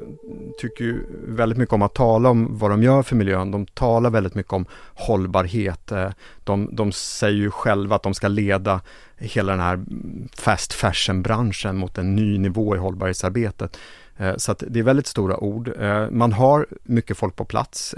tycker 0.59 0.85
ju 0.85 1.05
väldigt 1.27 1.59
mycket 1.59 1.73
om 1.73 1.83
att 1.83 1.95
tala 1.95 2.31
om 2.31 2.59
vad 2.59 2.71
de 2.71 2.83
gör 2.83 3.03
för 3.03 3.17
miljön. 3.17 3.51
De 3.51 3.67
talar 3.67 4.11
väldigt 4.11 4.35
mycket 4.35 4.53
om 4.53 4.67
hållbarhet. 4.95 5.93
Eh, 5.93 6.11
de, 6.45 6.69
de 6.73 6.93
säger 6.93 7.39
ju 7.39 7.51
själva 7.51 7.97
att 7.97 8.03
de 8.03 8.15
ska 8.15 8.29
leda 8.29 8.81
hela 9.17 9.53
den 9.53 9.61
här 9.61 9.81
fast 10.37 10.73
fashion-branschen 10.73 11.77
mot 11.77 11.99
en 11.99 12.17
ny 12.17 12.39
nivå 12.39 12.77
i 12.77 12.79
hållbarhetsarbetet. 12.79 13.79
Eh, 14.17 14.37
så 14.37 14.53
att 14.53 14.63
det 14.69 14.79
är 14.79 14.83
väldigt 14.83 15.07
stora 15.07 15.37
ord. 15.37 15.73
Eh, 15.81 16.11
man 16.11 16.33
har 16.33 16.67
mycket 16.83 17.19
folk 17.19 17.37
på 17.37 17.45
plats, 17.45 17.95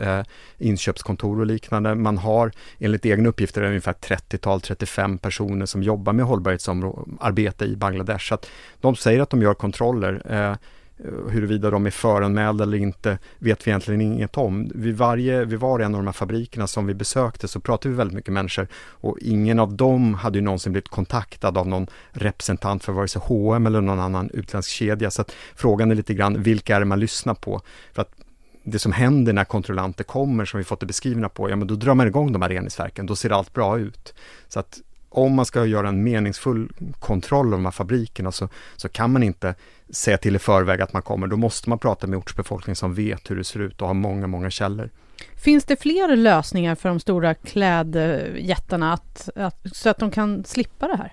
inköpskontor 0.59 1.40
och 1.40 1.47
liknande. 1.47 1.95
Man 1.95 2.19
har 2.19 2.52
enligt 2.78 3.07
egna 3.07 3.28
uppgifter 3.28 3.62
ungefär 3.62 3.92
30-tal, 3.92 4.61
35 4.61 5.19
personer 5.19 5.66
som 5.66 5.83
jobbar 5.83 6.12
med 6.12 6.25
hållbarhetsarbete 6.25 7.64
i 7.64 7.76
Bangladesh. 7.76 8.28
Så 8.28 8.35
att 8.35 8.50
de 8.80 8.97
säger 8.97 9.21
att 9.21 9.30
de 9.30 9.42
gör 9.42 9.54
kontroller. 9.54 10.59
Eh, 11.04 11.30
huruvida 11.30 11.71
de 11.71 11.87
är 11.87 11.90
föranmälda 11.90 12.64
eller 12.64 12.78
inte 12.78 13.19
vet 13.38 13.66
vi 13.66 13.71
egentligen 13.71 14.00
inget 14.00 14.37
om. 14.37 14.71
Vid, 14.75 14.97
varje, 14.97 15.45
vid 15.45 15.59
var 15.59 15.80
en 15.80 15.95
av 15.95 16.00
de 16.00 16.07
här 16.07 16.12
fabrikerna 16.12 16.66
som 16.66 16.87
vi 16.87 16.95
besökte 16.95 17.49
så 17.49 17.61
pratade 17.61 17.88
vi 17.88 17.97
väldigt 17.97 18.14
mycket 18.14 18.33
människor 18.33 18.69
och 18.75 19.19
ingen 19.21 19.59
av 19.59 19.73
dem 19.73 20.14
hade 20.14 20.38
ju 20.38 20.45
någonsin 20.45 20.73
blivit 20.73 20.88
kontaktad 20.88 21.59
av 21.59 21.69
någon 21.69 21.87
representant 22.11 22.85
för 22.85 22.92
vare 22.92 23.09
sig 23.09 23.23
H&M 23.25 23.66
eller 23.66 23.80
någon 23.80 24.00
annan 24.00 24.30
utländsk 24.30 24.71
kedja. 24.71 25.11
Så 25.11 25.23
att 25.23 25.33
frågan 25.54 25.90
är 25.90 25.95
lite 25.95 26.14
grann, 26.14 26.42
vilka 26.42 26.76
är 26.76 26.80
det 26.80 26.87
man 26.87 27.00
lyssnar 27.00 27.35
på? 27.35 27.61
För 27.92 28.02
att 28.02 28.14
det 28.62 28.78
som 28.78 28.92
händer 28.92 29.33
när 29.33 29.45
kontrollanter 29.45 30.04
kommer, 30.04 30.45
som 30.45 30.59
vi 30.59 30.64
fått 30.64 30.80
det 30.80 30.87
beskrivna 30.87 31.28
på, 31.28 31.50
ja 31.50 31.57
men 31.57 31.69
då 31.69 31.75
drar 31.75 31.95
man 31.95 32.07
igång 32.07 32.33
de 32.33 32.42
här 32.42 32.49
reningsverken, 32.49 33.07
då 33.07 33.16
ser 33.16 33.30
allt 33.30 33.52
bra 33.52 33.78
ut. 33.78 34.14
Så 34.49 34.61
att 34.61 34.80
om 35.11 35.35
man 35.35 35.47
ska 35.47 35.64
göra 35.64 35.88
en 35.88 36.02
meningsfull 36.02 36.73
kontroll 36.99 37.47
av 37.47 37.52
de 37.52 37.64
här 37.64 37.73
fabrikerna 37.73 38.33
så, 38.33 38.49
så 38.76 38.88
kan 38.88 39.12
man 39.12 39.23
inte 39.23 39.55
säga 39.90 40.19
till 40.19 40.37
i 40.37 40.38
förväg 40.38 40.81
att 40.81 40.93
man 40.93 41.02
kommer. 41.02 41.26
Då 41.26 41.37
måste 41.37 41.69
man 41.69 41.79
prata 41.79 42.07
med 42.07 42.19
ortsbefolkningen 42.19 42.76
som 42.76 42.95
vet 42.95 43.31
hur 43.31 43.37
det 43.37 43.45
ser 43.45 43.61
ut 43.61 43.81
och 43.83 43.87
har 43.87 43.95
många, 43.95 44.26
många 44.26 44.50
källor. 44.50 44.90
Finns 45.37 45.64
det 45.64 45.81
fler 45.81 46.17
lösningar 46.17 46.75
för 46.75 46.88
de 46.88 47.00
stora 47.00 47.35
klädjättarna 47.35 48.93
att, 48.93 49.29
att, 49.37 49.67
så 49.73 49.88
att 49.88 49.99
de 49.99 50.11
kan 50.11 50.45
slippa 50.45 50.88
det 50.88 50.97
här? 50.97 51.12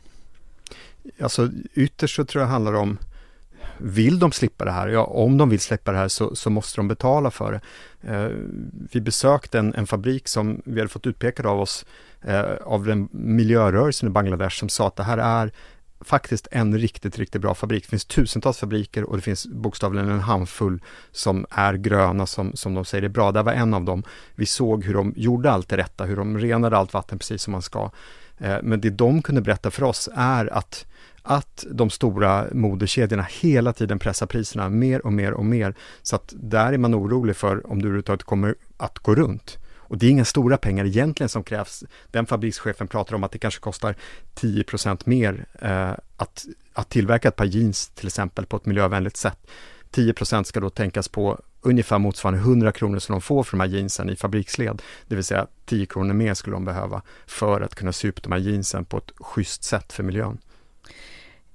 Alltså 1.20 1.50
ytterst 1.74 2.16
så 2.16 2.26
tror 2.26 2.42
jag 2.42 2.50
det 2.50 2.52
handlar 2.52 2.74
om 2.74 2.98
vill 3.78 4.20
de 4.20 4.32
slippa 4.32 4.66
det 4.66 4.72
här? 4.72 4.88
Ja, 4.88 5.04
om 5.04 5.38
de 5.38 5.50
vill 5.50 5.60
släppa 5.60 5.92
det 5.92 5.98
här 5.98 6.08
så, 6.08 6.36
så 6.36 6.50
måste 6.50 6.80
de 6.80 6.88
betala 6.88 7.32
för 7.32 7.52
det. 7.52 7.62
Eh, 8.14 8.30
vi 8.92 9.02
besökte 9.02 9.60
en, 9.60 9.74
en, 9.74 9.88
fabrik 9.88 10.28
som 10.28 10.62
vi 10.66 10.80
hade 10.80 10.90
fått 10.90 11.08
utpekad 11.08 11.46
av 11.46 11.60
oss 11.60 11.86
eh, 12.22 12.56
av 12.66 12.86
den 12.86 13.10
miljörörelsen 13.12 14.10
i 14.10 14.12
Bangladesh 14.12 14.60
som 14.60 14.70
sa 14.70 14.88
att 14.88 14.96
det 14.96 15.04
här 15.04 15.18
är 15.18 15.52
faktiskt 16.02 16.48
en 16.52 16.78
riktigt, 16.78 17.20
riktigt 17.20 17.42
bra 17.42 17.54
fabrik. 17.54 17.84
Det 17.84 17.90
finns 17.90 18.06
tusentals 18.06 18.58
fabriker 18.58 19.04
och 19.04 19.16
det 19.16 19.22
finns 19.22 19.48
bokstavligen 19.48 20.10
en 20.10 20.20
handfull 20.20 20.82
som 21.12 21.46
är 21.50 21.74
gröna 21.74 22.26
som, 22.26 22.56
som 22.56 22.74
de 22.74 22.86
säger 22.86 23.04
är 23.04 23.10
bra. 23.10 23.32
Det 23.32 23.44
var 23.44 23.54
en 23.54 23.74
av 23.74 23.84
dem. 23.84 24.04
Vi 24.36 24.46
såg 24.46 24.84
hur 24.84 24.94
de 24.94 25.14
gjorde 25.16 25.52
allt 25.52 25.70
det 25.70 25.78
rätta, 25.78 26.04
hur 26.04 26.16
de 26.16 26.38
renade 26.38 26.78
allt 26.78 26.94
vatten 26.94 27.20
precis 27.20 27.42
som 27.42 27.52
man 27.52 27.62
ska. 27.62 27.92
Eh, 28.38 28.58
men 28.64 28.82
det 28.82 28.90
de 28.90 29.22
kunde 29.22 29.42
berätta 29.42 29.72
för 29.72 29.84
oss 29.84 30.10
är 30.16 30.54
att 30.54 30.86
att 31.30 31.66
de 31.72 31.90
stora 31.90 32.46
modekedjorna 32.52 33.28
hela 33.42 33.74
tiden 33.74 34.00
pressar 34.00 34.26
priserna 34.26 34.70
mer 34.70 35.06
och 35.06 35.14
mer 35.14 35.34
och 35.34 35.46
mer. 35.46 35.76
Så 36.02 36.16
att 36.16 36.34
där 36.38 36.74
är 36.74 36.78
man 36.78 36.96
orolig 36.96 37.36
för 37.36 37.72
om 37.72 37.82
du 37.82 37.88
överhuvudtaget 37.88 38.24
kommer 38.24 38.56
att 38.78 39.00
gå 39.00 39.16
runt. 39.16 39.58
Och 39.88 39.98
det 39.98 40.06
är 40.06 40.10
inga 40.10 40.26
stora 40.26 40.58
pengar 40.58 40.86
egentligen 40.86 41.30
som 41.30 41.44
krävs. 41.44 41.84
Den 42.12 42.26
fabrikschefen 42.26 42.88
pratar 42.88 43.16
om 43.16 43.24
att 43.24 43.32
det 43.32 43.40
kanske 43.40 43.60
kostar 43.60 43.96
10% 44.36 45.02
mer 45.06 45.46
eh, 45.62 45.92
att, 46.18 46.46
att 46.74 46.90
tillverka 46.90 47.28
ett 47.28 47.36
par 47.36 47.46
jeans 47.46 47.90
till 47.90 48.08
exempel 48.08 48.46
på 48.46 48.58
ett 48.58 48.66
miljövänligt 48.66 49.18
sätt. 49.18 49.38
10% 49.92 50.44
ska 50.44 50.60
då 50.60 50.70
tänkas 50.70 51.08
på 51.08 51.42
ungefär 51.62 52.00
motsvarande 52.00 52.40
100 52.40 52.72
kronor 52.72 53.00
som 53.00 53.14
de 53.14 53.22
får 53.22 53.44
för 53.44 53.58
de 53.58 53.60
här 53.60 53.68
jeansen 53.68 54.10
i 54.10 54.16
fabriksled. 54.16 54.82
Det 55.08 55.16
vill 55.16 55.24
säga 55.24 55.48
10 55.66 55.86
kronor 55.86 56.14
mer 56.14 56.34
skulle 56.34 56.56
de 56.56 56.66
behöva 56.66 57.02
för 57.26 57.62
att 57.62 57.76
kunna 57.76 57.92
sy 57.92 58.10
upp 58.10 58.24
de 58.24 58.32
här 58.32 58.40
jeansen 58.40 58.86
på 58.86 58.98
ett 58.98 59.12
schysst 59.20 59.64
sätt 59.64 59.94
för 59.94 60.04
miljön. 60.04 60.38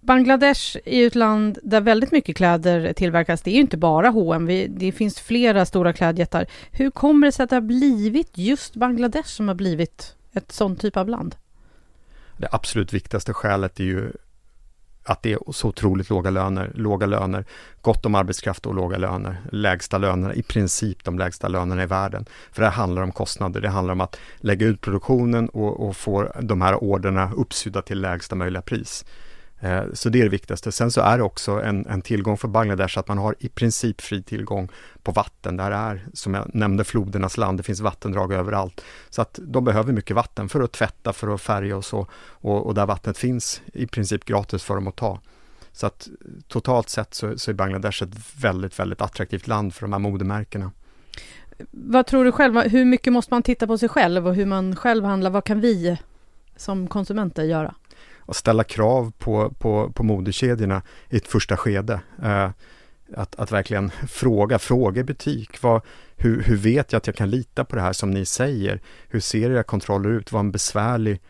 Bangladesh 0.02 0.76
är 0.84 0.96
ju 0.96 1.06
ett 1.06 1.14
land 1.14 1.58
där 1.62 1.80
väldigt 1.80 2.12
mycket 2.12 2.36
kläder 2.36 2.92
tillverkas. 2.92 3.42
Det 3.42 3.50
är 3.50 3.54
ju 3.54 3.60
inte 3.60 3.76
bara 3.76 4.08
H&M. 4.08 4.46
det 4.68 4.92
finns 4.92 5.20
flera 5.20 5.66
stora 5.66 5.92
klädjättar. 5.92 6.46
Hur 6.70 6.90
kommer 6.90 7.26
det 7.26 7.32
sig 7.32 7.44
att 7.44 7.50
det 7.50 7.56
har 7.56 7.60
blivit 7.60 8.38
just 8.38 8.76
Bangladesh 8.76 9.28
som 9.28 9.48
har 9.48 9.54
blivit 9.54 10.16
ett 10.32 10.52
sånt 10.52 10.80
typ 10.80 10.96
av 10.96 11.08
land? 11.08 11.36
Det 12.36 12.48
absolut 12.52 12.92
viktigaste 12.92 13.32
skälet 13.32 13.80
är 13.80 13.84
ju 13.84 14.12
att 15.04 15.22
det 15.22 15.32
är 15.32 15.52
så 15.52 15.68
otroligt 15.68 16.10
låga 16.10 16.30
löner, 16.30 16.72
låga 16.74 17.06
löner, 17.06 17.44
gott 17.80 18.06
om 18.06 18.14
arbetskraft 18.14 18.66
och 18.66 18.74
låga 18.74 18.98
löner, 18.98 19.36
lägsta 19.52 19.98
lönerna, 19.98 20.34
i 20.34 20.42
princip 20.42 21.04
de 21.04 21.18
lägsta 21.18 21.48
lönerna 21.48 21.82
i 21.82 21.86
världen. 21.86 22.26
För 22.52 22.62
det 22.62 22.68
handlar 22.68 23.02
om 23.02 23.12
kostnader, 23.12 23.60
det 23.60 23.68
handlar 23.68 23.92
om 23.92 24.00
att 24.00 24.18
lägga 24.36 24.66
ut 24.66 24.80
produktionen 24.80 25.48
och, 25.48 25.88
och 25.88 25.96
få 25.96 26.32
de 26.40 26.62
här 26.62 26.84
orderna 26.84 27.32
uppsydda 27.36 27.82
till 27.82 28.00
lägsta 28.00 28.34
möjliga 28.34 28.62
pris. 28.62 29.04
Eh, 29.62 29.84
så 29.92 30.08
det 30.08 30.18
är 30.18 30.22
det 30.22 30.28
viktigaste. 30.28 30.72
Sen 30.72 30.90
så 30.90 31.00
är 31.00 31.18
det 31.18 31.24
också 31.24 31.52
en, 31.62 31.86
en, 31.86 32.02
tillgång 32.02 32.38
för 32.38 32.48
Bangladesh 32.48 32.98
att 32.98 33.08
man 33.08 33.18
har 33.18 33.34
i 33.38 33.48
princip 33.48 34.00
fri 34.00 34.22
tillgång 34.22 34.68
på 35.02 35.12
vatten. 35.12 35.56
Där 35.56 35.70
är, 35.70 36.06
som 36.14 36.34
jag 36.34 36.54
nämnde, 36.54 36.84
flodernas 36.84 37.36
land. 37.36 37.58
Det 37.58 37.62
finns 37.62 37.80
vattendrag 37.80 38.32
överallt. 38.32 38.84
Så 39.10 39.22
att 39.22 39.38
de 39.42 39.64
behöver 39.64 39.92
mycket 39.92 40.16
vatten 40.16 40.48
för 40.48 40.60
att 40.60 40.72
tvätta, 40.72 41.12
för 41.12 41.34
att 41.34 41.40
färga 41.40 41.76
och 41.76 41.84
så. 41.84 42.06
Och, 42.24 42.66
och 42.66 42.74
där 42.74 42.86
vattnet 42.86 43.18
finns 43.18 43.62
i 43.72 43.86
princip 43.86 44.24
gratis 44.24 44.62
för 44.62 44.74
dem 44.74 44.88
att 44.88 44.96
ta. 44.96 45.20
Så 45.72 45.86
att 45.86 46.08
totalt 46.48 46.88
sett 46.88 47.14
så, 47.14 47.38
så 47.38 47.50
är 47.50 47.54
Bangladesh 47.54 48.02
ett 48.02 48.42
väldigt, 48.42 48.78
väldigt 48.78 49.00
attraktivt 49.00 49.46
land 49.46 49.74
för 49.74 49.82
de 49.82 49.92
här 49.92 50.00
modemärkena. 50.00 50.70
Vad 51.70 52.06
tror 52.06 52.24
du 52.24 52.32
själv, 52.32 52.58
hur 52.58 52.84
mycket 52.84 53.12
måste 53.12 53.34
man 53.34 53.42
titta 53.42 53.66
på 53.66 53.78
sig 53.78 53.88
själv 53.88 54.28
och 54.28 54.34
hur 54.34 54.46
man 54.46 54.76
själv 54.76 55.04
handlar? 55.04 55.30
Vad 55.30 55.44
kan 55.44 55.60
vi 55.60 55.98
som 56.56 56.86
konsumenter 56.86 57.42
göra? 57.42 57.74
Och 58.26 58.36
ställa 58.36 58.64
krav 58.64 59.12
på, 59.18 59.50
på, 59.58 59.92
på 59.92 60.02
modekedjorna 60.02 60.82
i 61.10 61.16
ett 61.16 61.28
första 61.28 61.56
skede. 61.56 62.00
Eh, 62.22 62.50
att, 63.16 63.34
att 63.36 63.52
verkligen 63.52 63.90
fråga, 64.08 64.58
fråga 64.58 65.00
i 65.00 65.04
butik. 65.04 65.62
Vad, 65.62 65.82
hur, 66.16 66.42
hur 66.42 66.56
vet 66.56 66.92
jag 66.92 66.98
att 66.98 67.06
jag 67.06 67.16
kan 67.16 67.30
lita 67.30 67.64
på 67.64 67.76
det 67.76 67.82
här 67.82 67.92
som 67.92 68.10
ni 68.10 68.24
säger? 68.24 68.80
Hur 69.08 69.20
ser 69.20 69.50
era 69.50 69.62
kontroller 69.62 70.10
ut? 70.10 70.32
Vad 70.32 70.40
en 70.40 70.52
besvärlig 70.52 71.20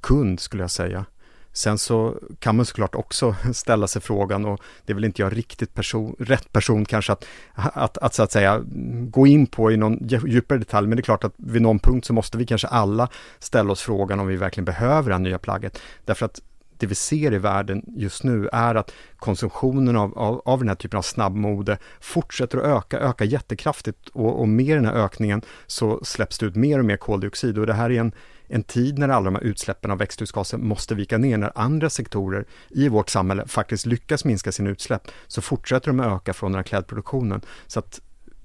kund 0.00 0.40
skulle 0.40 0.62
jag 0.62 0.70
säga. 0.70 1.04
Sen 1.52 1.78
så 1.78 2.18
kan 2.38 2.56
man 2.56 2.66
såklart 2.66 2.94
också 2.94 3.36
ställa 3.52 3.86
sig 3.86 4.02
frågan 4.02 4.44
och 4.44 4.60
det 4.86 4.92
är 4.92 4.94
väl 4.94 5.04
inte 5.04 5.22
jag 5.22 5.36
riktigt 5.36 5.74
person, 5.74 6.16
rätt 6.18 6.52
person 6.52 6.84
kanske 6.84 7.12
att, 7.12 7.24
att, 7.54 7.98
att, 7.98 8.14
så 8.14 8.22
att 8.22 8.32
säga 8.32 8.62
gå 9.10 9.26
in 9.26 9.46
på 9.46 9.72
i 9.72 9.76
någon 9.76 9.98
djupare 10.08 10.58
detalj, 10.58 10.88
men 10.88 10.96
det 10.96 11.00
är 11.00 11.04
klart 11.04 11.24
att 11.24 11.34
vid 11.36 11.62
någon 11.62 11.78
punkt 11.78 12.06
så 12.06 12.12
måste 12.12 12.38
vi 12.38 12.46
kanske 12.46 12.66
alla 12.66 13.08
ställa 13.38 13.72
oss 13.72 13.82
frågan 13.82 14.20
om 14.20 14.26
vi 14.26 14.36
verkligen 14.36 14.64
behöver 14.64 15.08
det 15.08 15.14
här 15.14 15.22
nya 15.22 15.38
plagget. 15.38 15.78
Därför 16.04 16.26
att 16.26 16.40
det 16.82 16.86
vi 16.86 16.94
ser 16.94 17.34
i 17.34 17.38
världen 17.38 17.84
just 17.86 18.24
nu 18.24 18.48
är 18.52 18.74
att 18.74 18.92
konsumtionen 19.16 19.96
av, 19.96 20.18
av, 20.18 20.42
av 20.44 20.58
den 20.58 20.68
här 20.68 20.74
typen 20.74 20.98
av 20.98 21.02
snabbmode 21.02 21.78
fortsätter 22.00 22.58
att 22.58 22.64
öka, 22.64 22.98
öka 22.98 23.24
jättekraftigt 23.24 24.08
och, 24.08 24.40
och 24.40 24.48
med 24.48 24.76
den 24.76 24.86
här 24.86 24.94
ökningen 24.94 25.42
så 25.66 26.04
släpps 26.04 26.38
det 26.38 26.46
ut 26.46 26.56
mer 26.56 26.78
och 26.78 26.84
mer 26.84 26.96
koldioxid 26.96 27.58
och 27.58 27.66
det 27.66 27.74
här 27.74 27.90
är 27.90 28.00
en, 28.00 28.12
en 28.54 28.62
tid 28.62 28.98
när 28.98 29.08
alla 29.08 29.24
de 29.24 29.34
här 29.34 29.42
utsläppen 29.42 29.90
av 29.90 29.98
växthusgaser 29.98 30.58
måste 30.58 30.94
vika 30.94 31.18
ner, 31.18 31.38
när 31.38 31.52
andra 31.54 31.90
sektorer 31.90 32.44
i 32.68 32.88
vårt 32.88 33.10
samhälle 33.10 33.46
faktiskt 33.46 33.86
lyckas 33.86 34.24
minska 34.24 34.52
sina 34.52 34.70
utsläpp, 34.70 35.08
så 35.26 35.42
fortsätter 35.42 35.86
de 35.86 36.00
att 36.00 36.06
öka 36.06 36.32
från 36.32 36.52
den 36.52 36.58
här 36.58 36.62
klädproduktionen. 36.62 37.40
Så 37.66 37.78
att 37.78 38.00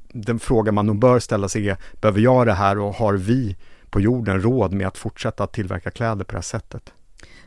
den 0.07 0.39
fråga 0.39 0.71
man 0.71 0.85
nog 0.85 0.99
bör 0.99 1.19
ställa 1.19 1.49
sig 1.49 1.69
är, 1.69 1.77
behöver 2.01 2.19
jag 2.19 2.47
det 2.47 2.53
här 2.53 2.79
och 2.79 2.93
har 2.93 3.13
vi 3.13 3.57
på 3.89 4.01
jorden 4.01 4.41
råd 4.41 4.73
med 4.73 4.87
att 4.87 4.97
fortsätta 4.97 5.43
att 5.43 5.53
tillverka 5.53 5.91
kläder 5.91 6.25
på 6.25 6.31
det 6.31 6.37
här 6.37 6.41
sättet? 6.41 6.93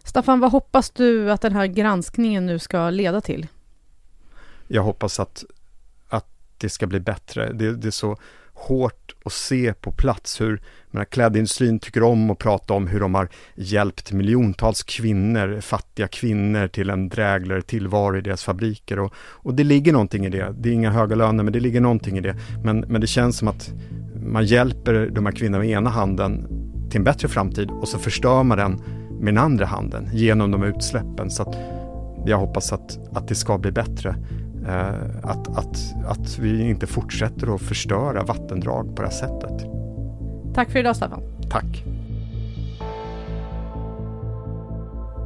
Staffan, 0.05 0.41
vad 0.41 0.53
hoppas 0.53 0.91
du 0.91 1.33
att 1.33 1.41
den 1.41 1.53
här 1.53 1.67
granskningen 1.67 2.47
nu 2.47 2.59
ska 2.59 2.91
leda 2.91 3.21
till? 3.21 3.47
Jag 4.69 4.83
hoppas 4.83 5.21
att, 5.21 5.45
att 6.09 6.27
det 6.59 6.69
ska 6.69 6.87
bli 6.87 7.01
bättre. 7.01 7.53
Det, 7.53 7.77
det 7.77 7.89
är 7.89 7.91
så 7.91 8.17
hårt 8.61 9.15
att 9.25 9.33
se 9.33 9.75
på 9.75 9.93
plats 9.93 10.41
hur 10.41 10.61
men 10.91 11.07
klädindustrin 11.07 11.79
tycker 11.79 12.03
om 12.03 12.31
att 12.31 12.39
prata 12.39 12.75
om 12.75 12.87
hur 12.87 13.01
de 13.01 13.15
har 13.15 13.29
hjälpt 13.55 14.13
miljontals 14.13 14.83
kvinnor, 14.83 15.61
fattiga 15.61 16.09
kvinnor 16.09 16.69
till 16.69 16.91
en 16.91 17.09
drägligare 17.09 17.63
tillvaro 17.63 18.17
i 18.17 18.21
deras 18.21 18.45
fabriker. 18.45 18.99
Och, 18.99 19.13
och 19.19 19.55
det 19.55 19.65
ligger 19.65 19.93
någonting 19.93 20.27
i 20.27 20.29
det. 20.29 20.55
Det 20.59 20.69
är 20.69 20.73
inga 20.73 20.91
höga 20.91 21.17
löner, 21.17 21.45
men 21.45 21.53
det 21.53 21.61
ligger 21.61 21.81
någonting 21.81 22.19
i 22.19 22.21
det. 22.21 22.37
Men, 22.65 22.81
men 22.81 23.01
det 23.01 23.07
känns 23.07 23.39
som 23.39 23.49
att 23.49 23.73
man 24.25 24.45
hjälper 24.45 25.11
de 25.15 25.27
här 25.27 25.33
kvinnorna 25.33 25.65
med 25.65 25.71
ena 25.71 25.91
handen 25.91 26.47
till 26.91 26.99
en 26.99 27.05
bättre 27.05 27.29
framtid 27.29 27.71
och 27.71 27.89
så 27.89 27.99
förstör 27.99 28.43
man 28.43 28.59
den 28.59 28.83
med 29.21 29.35
den 29.35 29.45
andra 29.45 29.67
handen 29.67 30.09
genom 30.13 30.51
de 30.51 30.63
utsläppen. 30.63 31.31
Så 31.31 31.43
att 31.43 31.57
jag 32.27 32.39
hoppas 32.39 32.73
att, 32.73 33.17
att 33.17 33.29
det 33.29 33.35
ska 33.35 33.59
bli 33.59 33.73
bättre 33.73 34.17
eh, 34.67 35.31
att, 35.31 35.59
att, 35.59 35.95
att 36.07 36.39
vi 36.39 36.71
inte 36.71 36.87
fortsätter 36.87 37.55
att 37.55 37.61
förstöra 37.61 38.23
vattendrag 38.23 38.97
på 38.97 39.03
det 39.03 39.09
här 39.09 39.15
sättet. 39.15 39.67
Tack 40.55 40.71
för 40.71 40.79
idag 40.79 40.97
Staffan. 40.97 41.23
Tack. 41.51 41.85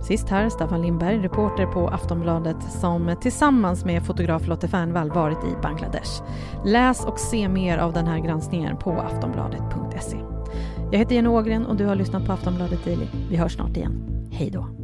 Sist 0.04 0.28
här 0.28 0.48
Staffan 0.48 0.82
Lindberg, 0.82 1.18
reporter 1.18 1.66
på 1.66 1.88
Aftonbladet 1.88 2.56
som 2.80 3.16
tillsammans 3.20 3.84
med 3.84 4.02
fotograf 4.02 4.46
Lotte 4.46 4.68
Fernvall 4.68 5.10
varit 5.10 5.38
i 5.44 5.62
Bangladesh. 5.62 6.22
Läs 6.64 7.04
och 7.04 7.18
se 7.18 7.48
mer 7.48 7.78
av 7.78 7.92
den 7.92 8.06
här 8.06 8.18
granskningen 8.18 8.76
på 8.76 8.92
aftonbladet.se. 8.92 10.16
Jag 10.92 10.98
heter 10.98 11.14
Jenny 11.14 11.28
Ågren 11.28 11.66
och 11.66 11.76
du 11.76 11.86
har 11.86 11.94
lyssnat 11.94 12.26
på 12.26 12.32
Aftonbladet 12.32 12.84
Daily. 12.84 13.06
Vi 13.30 13.36
hörs 13.36 13.54
snart 13.54 13.76
igen. 13.76 14.28
Hej 14.30 14.50
då! 14.50 14.83